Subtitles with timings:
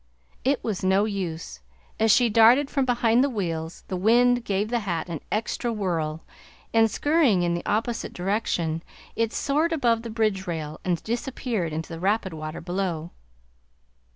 [0.43, 1.59] It was no use;
[1.99, 6.23] as she darted from behind the wheels the wind gave the hat an extra whirl,
[6.73, 8.81] and scurrying in the opposite direction
[9.15, 13.11] it soared above the bridge rail and disappeared into the rapid water below.